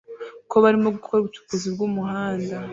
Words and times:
ko 0.49 0.55
barimo 0.63 0.89
gukora 0.95 1.17
ubucukuzi 1.21 1.65
bwumuhanda 1.73 2.55